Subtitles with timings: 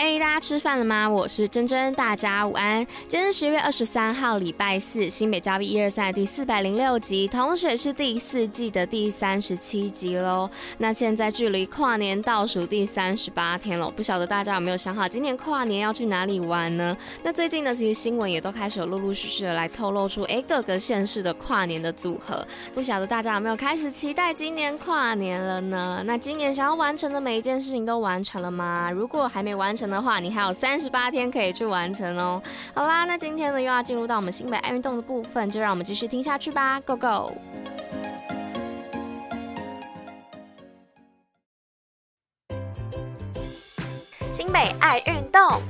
[0.00, 1.10] 嘿大家吃饭了吗？
[1.10, 2.86] 我是珍珍，大家午安。
[3.08, 10.48] 今天是十月二十三号，礼拜四，新北嘉宾一二三第四百零六集，同时也是第四季的第三十七集喽。
[10.78, 16.96] 那现在距离跨年倒数第三十八天了，不晓得大家有没有想好今年跨年要去哪里玩呢？
[17.24, 22.46] 那最近呢，其实新闻也都开始有陆陆续续的来透露出，哎，各个县市的跨年的组合。
[22.72, 26.04] 不晓得大家有没有开始期待今年跨年了呢？
[26.06, 28.92] 那今年想要完成的每一件事情都完成了吗？
[28.92, 32.42] 如果还没完成，的话，你还有三十八天可以去完成哦。
[32.74, 36.80] 好啦，那今天呢又要进入到我们新北爱运动的部分，就让我们继续听下去吧。
[36.80, 37.32] Go go！
[44.32, 45.60] 新北爱运动。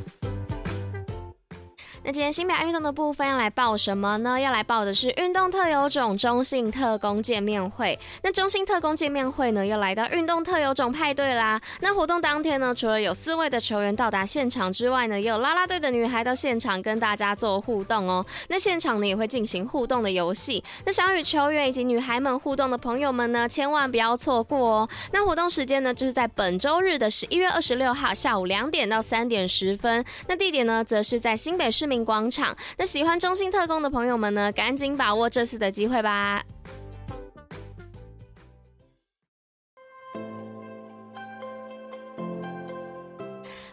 [2.08, 4.40] 那今天新北运动的部分要来报什么呢？
[4.40, 7.98] 要来报的是运动特有种中性特工见面会。
[8.22, 11.60] 那中性特工见面会呢，又来到运动特有种派对啦。
[11.82, 18.24] 那活动当天呢，除了有四位的球员到达现场之外呢，也有啦啦队的女孩到现场跟大家做互动哦。
[18.48, 20.64] 那现场呢也会进行互动的游戏。
[20.86, 24.88] 那想与球员以及女孩们互动的朋友们呢，千万不要错过哦。
[25.12, 30.02] 那活动时间呢，就是在本周日的十一月二十六号下午两点到三点十分。
[30.26, 36.42] 那地点呢，则是在新北市民广场，那喜欢中心特工的朋友们呢，赶紧把握这次的机会吧。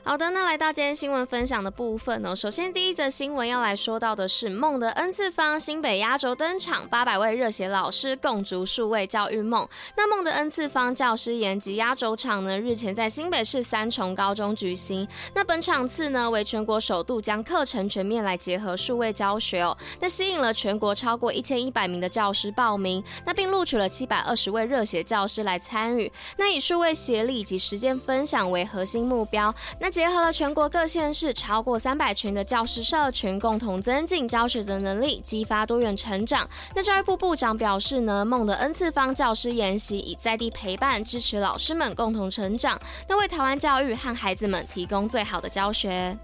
[0.08, 9.68] 好的，那来到今天新闻分享的部分呢，首先第一则新闻要来说到的是梦的 N 次方新北压轴登场，八百位热血老师共筑数位教育梦。
[9.98, 15.08] 那梦的 N 次方教师研习压轴场呢，日前在新北市三重高中举行。
[15.34, 26.12] 那本场次呢，为全国首度将课程全面来结合数位教学哦，那吸引了全国超过一千一百名的教师报名，那并录取了七百二十位热血教师来参与。
[26.38, 29.90] 那以数位协力以及实践分享为核心目标，那。
[29.96, 36.48] 结结合了全国各县市超过三百群的教师社群，共同增进教学的能力，激发多元成长。
[36.76, 42.80] 那教育部部长表示呢，梦的 N 次方教师研习以在地陪伴，支持老师们共同成长，
[43.10, 46.16] 那为台湾教育和孩子们提供最好的教学。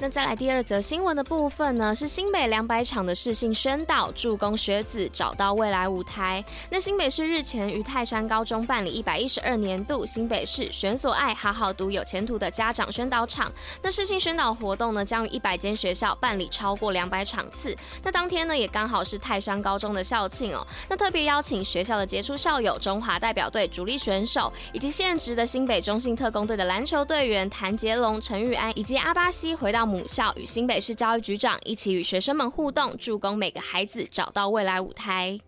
[0.00, 6.44] 那再来第二则新闻的部分呢，是新北两百场的试性宣导，助攻学子找到未来舞台。
[6.70, 13.52] 那新北市日前于泰山高中办理一百一十二年度新北市选所爱好好读有前途的家长宣导场。
[13.82, 17.74] 那试性宣导活动呢，将于一百间学校办理超过两百场次。
[18.04, 20.64] 那当天呢，也刚好是泰山高中的校庆哦。
[20.88, 29.87] 那特别邀请学校的杰出校友、中华代表队主力选手，以及现职的新北中信特攻队的篮球队员谭杰龙、陈玉安以及阿巴西回到。
[29.88, 35.40] 母校与新北市教育局长一起与学生们互动，助攻每个孩子找到未来舞台。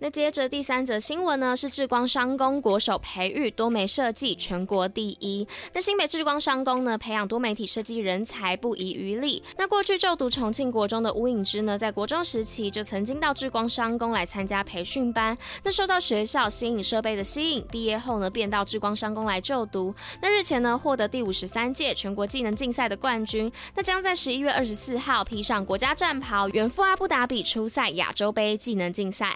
[0.00, 5.46] 那接着第三则新闻呢，是智光商工国手培育多媒设计全国第一。
[5.72, 9.42] 那新北智光商工呢，培养多媒体设计人才不遗余力。
[9.56, 15.36] 那过去就读重庆国中的吴颖芝呢，在国中时期就曾经到智光商工来参加培训班。
[15.62, 19.94] 那受到学校新颖设备的吸引，毕业后呢，便到智光商工来就读。
[20.20, 23.50] 那日前呢，获得第五十三届全国技能竞赛的冠军。
[23.74, 29.34] 那将在十一月二十四号披上国家战袍，远赴阿布达比出赛亚洲杯技能竞赛。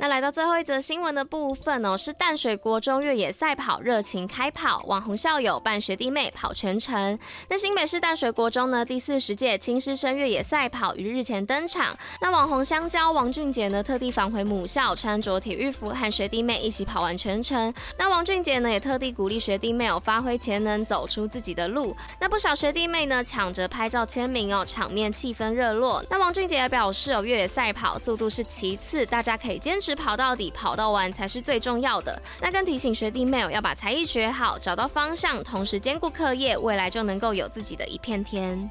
[0.00, 7.18] 那来到最后一则新闻的部分哦，是淡水国中越野赛跑热情开跑，网红校友伴学弟妹跑全程。
[7.50, 11.94] 那新北市淡水国中呢，第四十届青师生越野赛跑于日前登场。
[12.18, 17.74] 那网红香蕉王俊杰呢，特地返回母校，穿着体育服和学弟妹一起跑完全程。
[17.98, 21.94] 那王俊杰呢，也特地鼓励学弟妹有发挥潜能，走出自己的路。
[22.18, 26.02] 那不少学弟妹呢，抢着拍照签名哦，场面气氛热络。
[26.08, 29.89] 那王俊杰也表示哦，越野赛跑速度是其次，大家可以坚持。
[29.94, 32.20] 跑到底，跑到完才是最重要的。
[32.40, 38.70] 那更提醒学弟妹要把才艺学好，找到方向，同时兼顾课业，未来就能够有自己的一片天。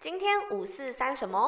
[0.00, 1.38] 今天五四三什么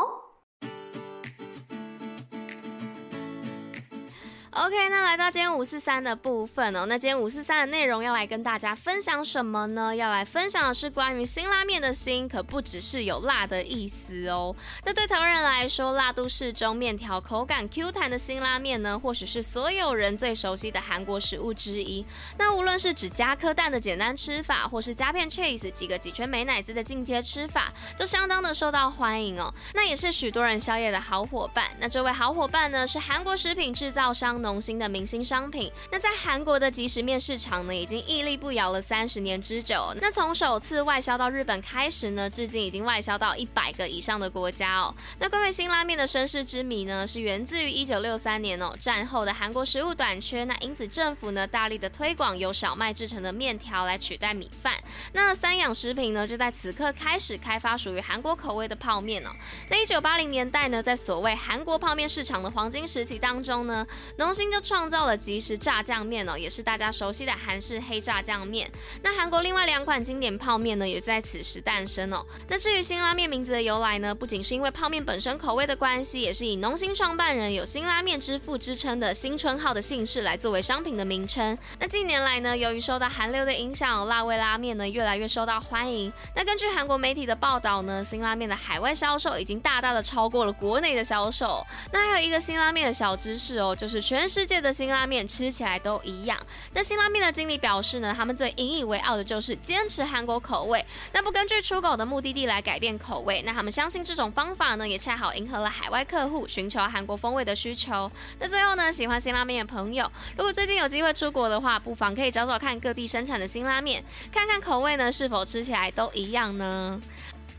[4.56, 9.94] ？OK，那来到今天五四三的部分哦，那今天五四三的内容要来跟大家分享什么呢？
[9.94, 14.54] 要来分享的是关于辛拉面的辛，可不只是有辣的意思哦。
[14.84, 22.06] 那对台湾人来说，辣度适中、面条口感 Q 弹的辛拉面呢，或许是所有人最熟悉的韩国食物之一。
[22.38, 29.52] 那无论是只加颗蛋的简单吃法，或是加片 cheese 几个几圈美乃滋的进阶吃法，都相当的受到欢迎哦。
[29.74, 31.66] 那也是许多人宵夜的好伙伴。
[31.80, 34.43] 那这位好伙伴呢，是韩国食品制造商。
[34.44, 35.72] 农心的明星商品。
[35.90, 39.94] 那在韩国的即食面市场呢，已经屹立不摇了三十年之久。
[40.02, 44.94] 那从首次外销到日本开始呢，至今已经外销到一百个以上的国家哦。
[45.18, 54.74] 那各位辛拉面的身世之谜呢，是源自于一九六三年哦，战后的韩国食物短缺，那因此政府呢大力的推广由小麦制成的面条来取代米饭。
[55.14, 59.30] 那三养食品呢就在此刻开始开发属于韩国口味的泡面哦。
[59.70, 63.86] 那一九八零年代呢，在所谓韩国泡面市场的黄金时期当中呢，
[64.18, 68.70] 农新就创造了即食炸酱面哦，也是大家熟悉的韩式黑炸酱面。
[69.02, 72.24] 那韩国另外两款经典泡面呢，也在此时诞生哦。
[72.48, 81.56] 那至于辛拉面名字的由来呢，不仅是因为泡面本身口味的关系，也是以农心创办人有辛拉面之父之称的新春浩的姓氏来作为商品的名称。
[81.78, 86.12] 那近年来呢，由于受到韩流的影响，辣味拉面呢越来越受到欢迎。
[86.34, 91.64] 那根据韩国媒体的报道呢，辛拉面的海外销售已经大大的超过了国内的销售。
[91.92, 96.38] 那还有一个辛拉面的小知识哦，就是全世界的辛拉面吃起来都一样。
[96.72, 103.42] 那辛拉面的经理表示呢，他们最引以为傲的就是坚持韩国口味，那不根据出口的目的地来改变口味。
[103.42, 108.10] 那他们相信这种方法呢，也恰好迎合了海外客户寻求韩国风味的需求。
[108.38, 117.00] 那最后呢，喜欢辛拉面的朋友，如果最近有机会出国的话，不妨可以找找看各地生产的辛拉面，看看口味呢是否吃起来都一样呢？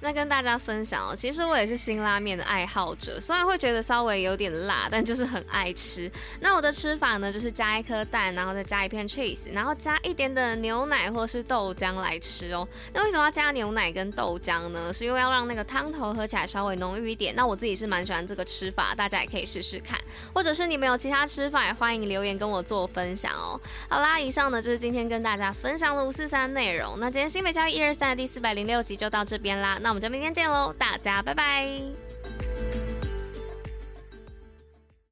[0.06, 6.10] 那跟大家分享哦，其实我也是辛拉面的爱好者，虽然会觉得稍微有点辣，但就是很爱吃。
[6.42, 12.68] 那我的吃法呢，就是加一颗蛋，然后再加一片 cheese，然后加一点的牛奶或是豆浆来吃哦。
[12.94, 14.94] 那为什么要加牛奶跟豆浆呢？
[14.94, 17.34] 是因为要让那个汤头喝起来稍微浓郁一点。
[17.36, 20.00] 那我自己是蛮喜欢这个吃法，大家也可以试试看，
[20.32, 23.60] 或者是你们有其他吃法，也欢迎留言跟我做分享哦。
[23.90, 27.00] 好啦，以上呢就是今天跟大家分享的五四三内容。
[27.00, 29.80] 那今天新北交易一二三的第四百零六集就到这边啦。
[29.82, 31.66] 那我们就明天见喽，大家拜拜。